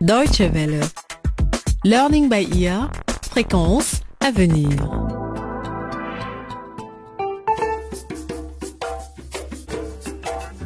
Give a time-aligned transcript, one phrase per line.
[0.00, 0.80] Deutsche Welle.
[1.84, 2.90] Learning by ear.
[3.30, 4.70] Fréquence à venir.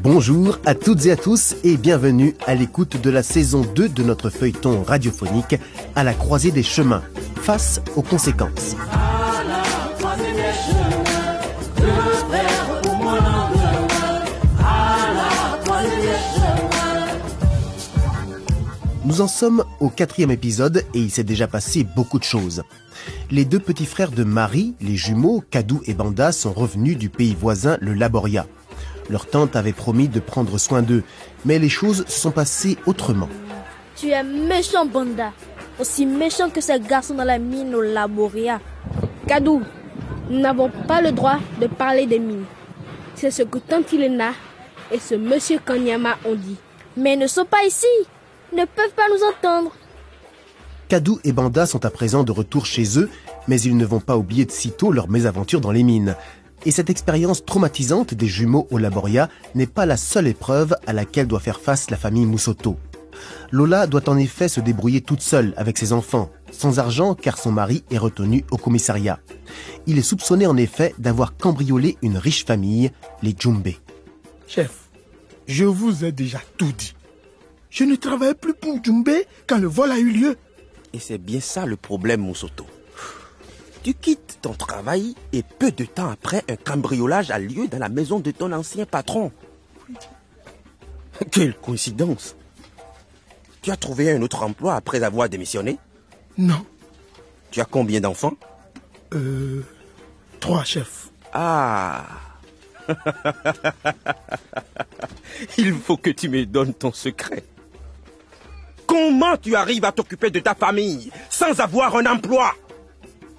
[0.01, 4.03] Bonjour à toutes et à tous et bienvenue à l'écoute de la saison 2 de
[4.05, 5.57] notre feuilleton radiophonique
[5.97, 7.03] à la croisée des chemins,
[7.35, 8.77] face aux conséquences.
[19.15, 22.65] Nous en sommes au quatrième épisode et il s'est déjà passé beaucoup de choses.
[23.31, 27.37] Les deux petits frères de Marie, les jumeaux, Kadou et Banda, sont revenus du pays
[27.41, 28.45] voisin, le Laboria.
[29.09, 31.05] Leur tante avait promis de prendre soin d'eux,
[31.45, 33.29] mais les choses se sont passées autrement.
[33.95, 35.31] Tu es méchant, Banda.
[35.79, 38.61] Aussi méchant que ces garçons dans la mine au Laboria.
[39.29, 39.63] Kadou,
[40.29, 42.47] nous n'avons pas le droit de parler des mines.
[43.15, 44.33] C'est ce que Tante Ilena
[44.91, 46.57] et ce monsieur Kanyama ont dit.
[46.97, 47.87] Mais ils ne sont pas ici.
[48.53, 49.73] Ne peuvent pas nous entendre.
[50.89, 53.09] Kadou et Banda sont à présent de retour chez eux,
[53.49, 56.15] mais ils ne vont pas oublier de sitôt leur mésaventure dans les mines.
[56.67, 61.27] Et cette expérience traumatisante des jumeaux au Laboria n'est pas la seule épreuve à laquelle
[61.27, 62.77] doit faire face la famille Moussoto.
[63.51, 67.53] Lola doit en effet se débrouiller toute seule avec ses enfants, sans argent car son
[67.53, 69.21] mari est retenu au commissariat.
[69.87, 72.91] Il est soupçonné en effet d'avoir cambriolé une riche famille,
[73.23, 73.69] les Djumbe.
[74.47, 74.89] Chef,
[75.47, 76.95] je vous ai déjà tout dit.
[77.75, 79.11] Je ne travaillais plus pour Djumbe
[79.49, 80.37] quand le vol a eu lieu.
[80.93, 82.65] Et c'est bien ça le problème, Moussoto.
[83.83, 87.89] Tu quittes ton travail et peu de temps après, un cambriolage a lieu dans la
[87.89, 89.33] maison de ton ancien patron.
[91.33, 92.37] Quelle coïncidence.
[93.61, 95.77] Tu as trouvé un autre emploi après avoir démissionné?
[96.39, 96.65] Non.
[97.51, 98.35] Tu as combien d'enfants?
[99.15, 99.65] Euh.
[100.39, 101.11] Trois chefs.
[101.33, 102.07] Ah
[105.59, 107.43] Il faut que tu me donnes ton secret.
[108.95, 112.55] Comment tu arrives à t'occuper de ta famille sans avoir un emploi?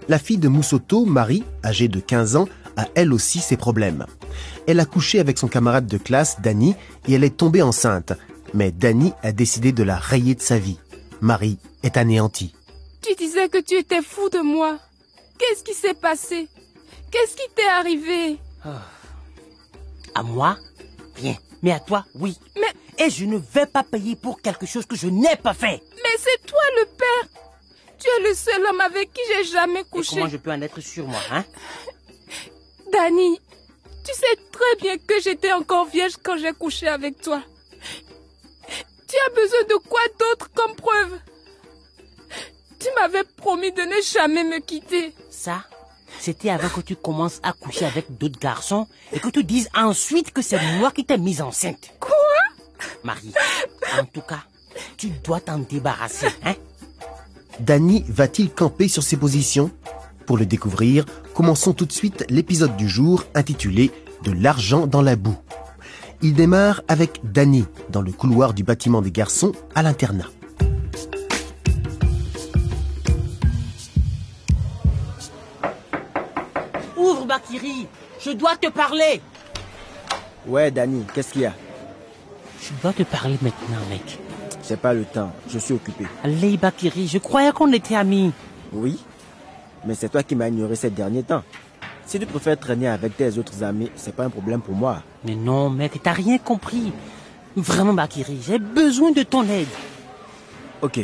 [0.09, 4.05] La fille de Moussoto, Marie, âgée de 15 ans, a elle aussi ses problèmes.
[4.67, 6.75] Elle a couché avec son camarade de classe, Dani,
[7.07, 8.11] et elle est tombée enceinte.
[8.53, 10.77] Mais Dani a décidé de la rayer de sa vie.
[11.21, 12.53] Marie est anéantie.
[13.01, 14.77] Tu disais que tu étais fou de moi.
[15.39, 16.49] Qu'est-ce qui s'est passé?
[17.11, 18.39] Qu'est-ce qui t'est arrivé?
[20.15, 20.57] À moi?
[21.15, 21.37] Bien.
[21.63, 22.37] Mais à toi, oui.
[22.57, 25.81] Mais, Et je ne vais pas payer pour quelque chose que je n'ai pas fait.
[26.03, 27.29] mais c'est toi le père.
[27.99, 30.15] Tu es le seul homme avec qui j'ai jamais Et couché.
[30.15, 31.43] comment je peux en être sûr, moi, hein?
[32.91, 33.39] Danny,
[34.05, 37.41] tu sais très bien que j'étais encore vierge quand j'ai couché avec toi.
[39.07, 41.19] Tu as besoin de quoi d'autre comme preuve?
[42.79, 45.13] Tu m'avais promis de ne jamais me quitter.
[45.29, 45.63] Ça,
[46.19, 50.31] c'était avant que tu commences à coucher avec d'autres garçons et que tu dises ensuite
[50.31, 51.91] que c'est moi qui t'ai mise enceinte.
[51.99, 52.14] Quoi?
[53.03, 53.33] Marie,
[53.99, 54.43] en tout cas,
[54.97, 56.53] tu dois t'en débarrasser, hein?
[57.59, 59.71] Dany va-t-il camper sur ses positions?
[60.25, 63.91] Pour le découvrir, commençons tout de suite l'épisode du jour intitulé
[64.23, 65.37] De l'argent dans la boue.
[66.21, 70.29] Il démarre avec Dany dans le couloir du bâtiment des garçons à l'internat.
[76.97, 77.87] Ouvre, Bakiri
[78.19, 79.21] Je dois te parler
[80.47, 81.53] Ouais, Dani, qu'est-ce qu'il y a?
[82.65, 84.17] Je dois te parler maintenant, mec.
[84.67, 86.05] J'ai pas le temps, je suis occupé.
[86.23, 88.31] Allez, Bakiri, je croyais qu'on était amis.
[88.73, 88.99] Oui
[89.85, 91.43] Mais c'est toi qui m'as ignoré ces derniers temps.
[92.07, 95.03] Si tu préfères traîner avec tes autres amis, c'est pas un problème pour moi.
[95.23, 96.91] Mais non, mec, t'as rien compris.
[97.55, 99.67] Vraiment, Bakiri, j'ai besoin de ton aide.
[100.81, 100.99] Ok.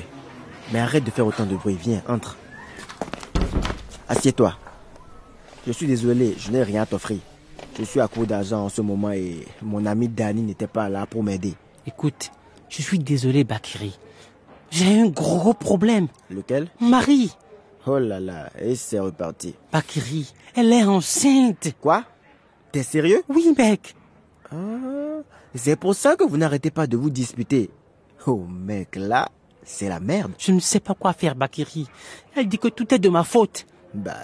[0.74, 2.38] Mais arrête de faire autant de bruit, viens, entre.
[4.10, 4.56] Assieds-toi.
[5.68, 7.20] Je suis désolé, je n'ai rien à t'offrir.
[7.78, 11.06] Je suis à court d'argent en ce moment et mon ami Dani n'était pas là
[11.06, 11.54] pour m'aider.
[11.88, 12.32] Écoute,
[12.70, 13.98] je suis désolé, Bakiri.
[14.70, 16.08] J'ai un gros problème.
[16.30, 16.70] Lequel?
[16.80, 17.32] Marie,
[17.88, 19.56] Oh là là, et c'est reparti.
[19.72, 21.74] Bakiri, elle est enceinte.
[21.82, 22.04] Quoi?
[22.72, 23.24] T'es sérieux?
[23.28, 23.96] Oui, mec.
[24.52, 24.56] Ah,
[25.56, 27.72] c'est pour ça que vous n'arrêtez pas de vous disputer.
[28.28, 29.30] Oh mec, là,
[29.64, 30.34] c'est la merde.
[30.38, 31.88] Je ne sais pas quoi faire, Bakiri.
[32.36, 33.66] Elle dit que tout est de ma faute.
[33.96, 34.16] Bah,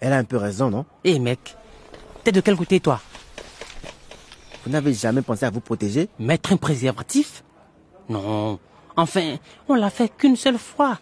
[0.00, 0.84] elle a un peu raison, non?
[1.04, 1.56] Hé, mec,
[2.22, 3.00] t'es de quel côté, toi
[4.64, 7.44] Vous n'avez jamais pensé à vous protéger Mettre un préservatif
[8.08, 8.58] Non.
[8.96, 9.36] Enfin,
[9.68, 10.98] on l'a fait qu'une seule fois.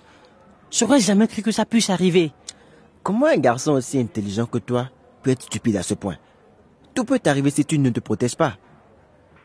[0.70, 2.32] J'aurais jamais cru que ça puisse arriver.
[3.02, 4.88] Comment un garçon aussi intelligent que toi
[5.22, 6.16] peut être stupide à ce point
[6.94, 8.54] Tout peut t'arriver si tu ne te protèges pas.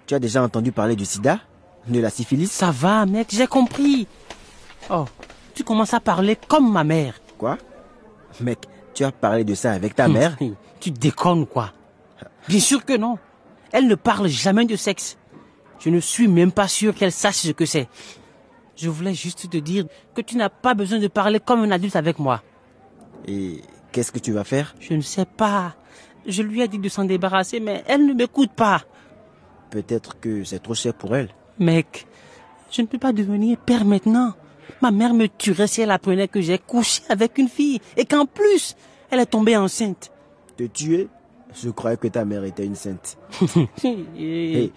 [0.06, 1.40] Tu as déjà entendu parler du sida
[1.88, 4.08] De la syphilis Ça va, mec, j'ai compris.
[4.90, 5.06] Oh,
[5.56, 7.20] tu commences à parler comme ma mère.
[7.38, 7.58] Quoi?
[8.42, 8.60] Mec,
[8.96, 10.36] tu as parlé de ça avec ta mère
[10.80, 11.72] Tu déconnes, quoi.
[12.48, 13.18] Bien sûr que non.
[13.72, 15.18] Elle ne parle jamais de sexe.
[15.80, 17.88] Je ne suis même pas sûr qu'elle sache ce que c'est.
[18.76, 21.96] Je voulais juste te dire que tu n'as pas besoin de parler comme un adulte
[21.96, 22.42] avec moi.
[23.28, 23.62] Et
[23.92, 24.76] qu'est-ce que tu vas faire?
[24.80, 25.76] Je ne sais pas.
[26.28, 28.82] Je lui ai dit de s'en débarrasser, mais elle ne m'écoute pas.
[29.70, 31.30] Peut-être que c'est trop cher pour elle.
[31.60, 32.08] Mec,
[32.72, 34.34] je ne peux pas devenir père maintenant.
[34.82, 38.26] Ma mère me tuerait si elle apprenait que j'ai couché avec une fille et qu'en
[38.26, 38.76] plus,
[39.10, 40.12] elle est tombée enceinte.
[40.58, 41.08] Te tuer?
[41.54, 43.18] Je croyais que ta mère était une sainte.
[44.18, 44.72] Hé,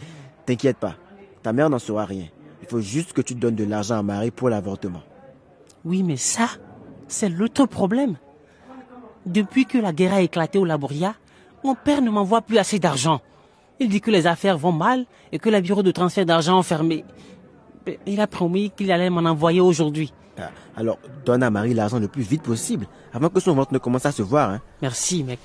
[0.46, 0.94] t'inquiète pas.
[1.43, 2.26] Ta mère n'en saura rien.
[2.62, 5.02] Il faut juste que tu donnes de l'argent à Marie pour l'avortement.
[5.85, 6.49] Oui, mais ça,
[7.08, 8.17] c'est l'autre problème.
[9.26, 11.14] Depuis que la guerre a éclaté au Laboria,
[11.64, 13.20] mon père ne m'envoie plus assez d'argent.
[13.81, 16.62] Il dit que les affaires vont mal et que les bureaux de transfert d'argent ont
[16.62, 17.05] fermé.
[18.06, 20.12] Il a promis qu'il allait m'en envoyer aujourd'hui.
[20.38, 23.79] Ah, Alors, donne à Marie l'argent le plus vite possible, avant que son ventre ne
[23.79, 24.50] commence à se voir.
[24.50, 24.61] Hein.
[24.82, 25.40] Merci, mec.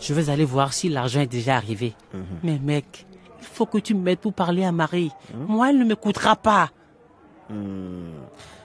[0.00, 1.94] Je vais aller voir si l'argent est déjà arrivé.
[2.42, 3.06] Mais mec,
[3.40, 5.10] il faut que tu m'aides pour parler à Marie.
[5.34, 6.70] Moi, elle ne m'écoutera pas.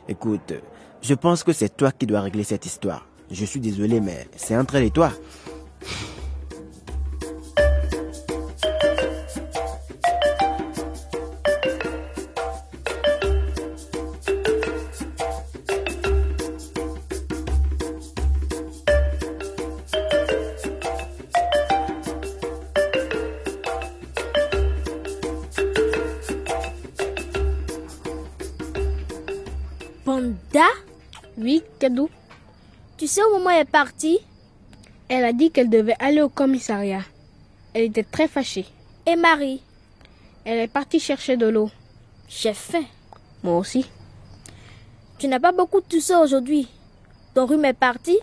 [0.07, 0.53] Écoute,
[1.01, 3.07] je pense que c'est toi qui dois régler cette histoire.
[3.31, 5.11] Je suis désolé, mais c'est entre elle et toi.
[31.83, 32.09] Kadou.
[32.95, 34.17] Tu sais au moment où elle est partie
[35.09, 37.01] Elle a dit qu'elle devait aller au commissariat.
[37.73, 38.65] Elle était très fâchée.
[39.05, 39.61] Et Marie
[40.45, 41.69] Elle est partie chercher de l'eau.
[42.29, 42.85] J'ai faim.
[43.43, 43.85] Moi aussi.
[45.17, 46.69] Tu n'as pas beaucoup toussé aujourd'hui.
[47.35, 48.17] Ton rhume est parti?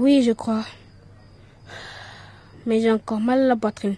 [0.00, 0.64] Oui, je crois.
[2.66, 3.94] Mais j'ai encore mal à la poitrine.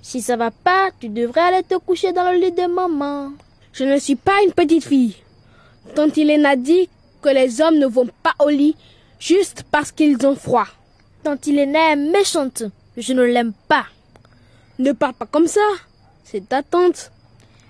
[0.00, 3.32] Si ça va pas, tu devrais aller te coucher dans le lit de maman.
[3.74, 5.16] Je ne suis pas une petite fille.
[5.94, 6.88] Tante Hélène a dit
[7.20, 8.76] que les hommes ne vont pas au lit
[9.18, 10.66] juste parce qu'ils ont froid.
[11.22, 12.62] Tante Iléna est méchante.
[12.96, 13.86] Je ne l'aime pas.
[14.78, 15.60] Ne parle pas comme ça.
[16.24, 17.10] C'est ta tante.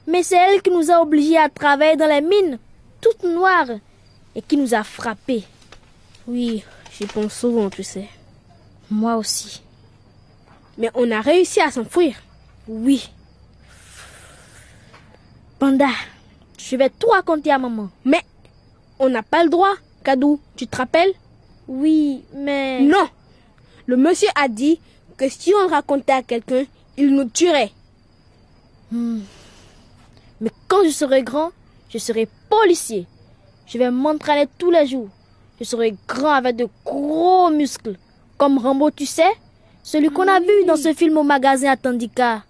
[0.07, 2.59] Mais c'est elle qui nous a obligés à travailler dans les mines,
[3.01, 3.71] toutes noires,
[4.35, 5.45] et qui nous a frappés.
[6.27, 8.09] Oui, j'y pense souvent, tu sais.
[8.91, 9.63] Moi aussi.
[10.79, 12.15] Mais on a réussi à s'enfuir.
[12.67, 13.11] Oui.
[15.59, 15.89] Panda,
[16.57, 17.91] je vais tout raconter à maman.
[18.05, 18.23] Mais
[18.99, 19.75] on n'a pas le droit,
[20.05, 20.41] Kadou.
[20.57, 21.13] Tu te rappelles?
[21.67, 22.81] Oui, mais...
[22.81, 23.09] Non.
[23.87, 24.81] Le monsieur a dit
[25.17, 26.65] que si on racontait à quelqu'un,
[26.97, 27.73] il nous tuerait.
[28.91, 29.21] Hmm.
[30.41, 31.51] Mais quand je serai grand,
[31.91, 33.07] je serai policier.
[33.67, 35.09] Je vais m'entraîner tous les jours.
[35.59, 37.97] Je serai grand avec de gros muscles.
[38.37, 39.33] Comme Rambo, tu sais
[39.83, 42.43] Celui qu'on a vu dans ce film au magasin à Tandika.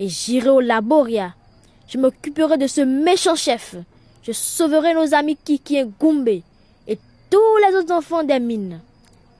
[0.00, 1.34] Et j'irai au Laboria.
[1.88, 3.76] Je m'occuperai de ce méchant chef.
[4.22, 6.28] Je sauverai nos amis Kiki et Gumbe.
[6.28, 6.98] Et
[7.30, 8.80] tous les autres enfants des mines.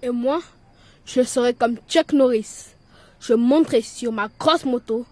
[0.02, 0.40] Et moi,
[1.06, 2.74] je serai comme Chuck Norris.
[3.20, 5.06] Je monterai sur ma grosse moto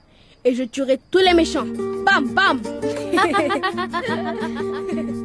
[0.44, 1.67] et je tuerai tous les méchants.
[2.05, 2.61] Bam, bam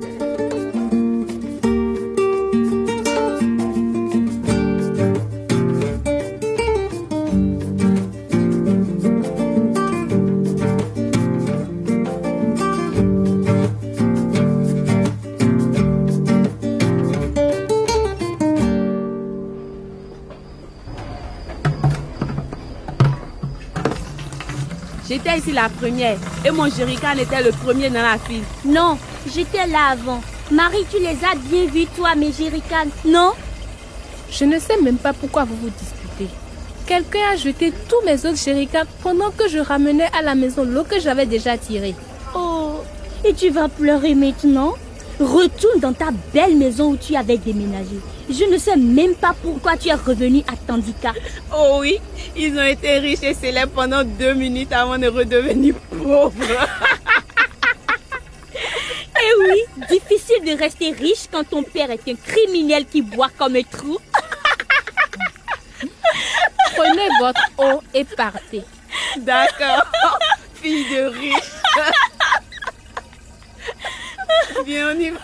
[25.16, 28.44] J'étais ici la première et mon jerrycan était le premier dans la file.
[28.66, 28.98] Non,
[29.34, 30.20] j'étais là avant.
[30.52, 33.32] Marie, tu les as bien vus, toi, mes jerrycans, non?
[34.30, 36.28] Je ne sais même pas pourquoi vous vous disputez.
[36.86, 40.84] Quelqu'un a jeté tous mes autres jerrycans pendant que je ramenais à la maison l'eau
[40.84, 41.96] que j'avais déjà tirée.
[42.36, 42.82] Oh,
[43.24, 44.74] et tu vas pleurer maintenant?
[45.20, 48.00] Retourne dans ta belle maison où tu avais déménagé.
[48.30, 51.14] Je ne sais même pas pourquoi tu es revenu à Tandika.
[51.56, 52.00] Oh oui,
[52.36, 56.34] ils ont été riches et célèbres pendant deux minutes avant de redevenir pauvres.
[59.28, 63.56] Eh oui, difficile de rester riche quand ton père est un criminel qui boit comme
[63.56, 63.98] un trou.
[66.76, 68.62] Prenez votre eau et partez.
[69.18, 69.88] D'accord,
[70.62, 71.52] fille de riche.
[74.66, 75.20] Viens, on y va.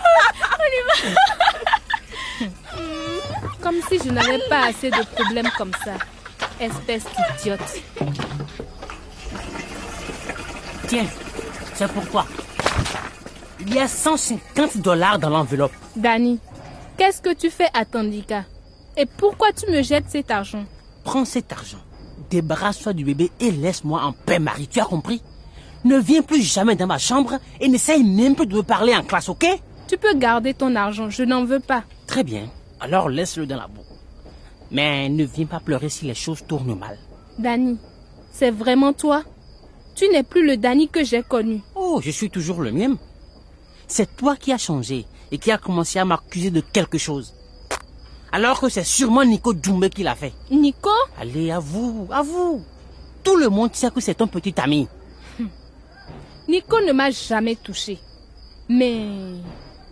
[3.61, 5.93] Comme si je n'avais pas assez de problèmes comme ça.
[6.59, 7.03] Espèce
[7.37, 7.81] d'idiote.
[10.87, 11.05] Tiens,
[11.73, 12.25] c'est pourquoi.
[13.59, 15.71] Il y a 150 dollars dans l'enveloppe.
[15.95, 16.39] Danny,
[16.97, 18.43] qu'est-ce que tu fais à Tandika?
[18.97, 20.65] Et pourquoi tu me jettes cet argent?
[21.03, 21.79] Prends cet argent,
[22.29, 24.67] débarrasse-toi du bébé et laisse-moi en paix, Marie.
[24.67, 25.21] Tu as compris?
[25.83, 29.03] Ne viens plus jamais dans ma chambre et n'essaye même plus de me parler en
[29.03, 29.45] classe, ok?
[29.87, 31.83] Tu peux garder ton argent, je n'en veux pas.
[32.07, 32.49] Très bien.
[32.79, 33.81] Alors laisse-le dans la boue.
[34.69, 36.97] Mais ne viens pas pleurer si les choses tournent mal.
[37.39, 37.77] Danny,
[38.31, 39.23] c'est vraiment toi?
[39.95, 41.61] Tu n'es plus le Danny que j'ai connu.
[41.75, 42.97] Oh, je suis toujours le même.
[43.87, 47.33] C'est toi qui as changé et qui as commencé à m'accuser de quelque chose.
[48.31, 50.33] Alors que c'est sûrement Nico Djumbe qui l'a fait.
[50.49, 50.89] Nico?
[51.19, 52.61] Allez, à vous, à vous.
[53.23, 54.87] Tout le monde sait que c'est ton petit ami.
[56.47, 57.99] Nico ne m'a jamais touché.
[58.69, 59.05] Mais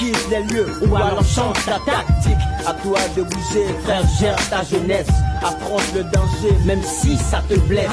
[0.00, 2.36] quitte les lieux ou alors change ta tactique.
[2.66, 5.08] À toi de bouger, frère, gère ta jeunesse.
[5.42, 7.88] Affronte le danger, même si ça te blesse.